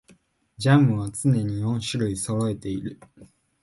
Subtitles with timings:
[0.57, 2.99] ジャムは常に四種類はそろえている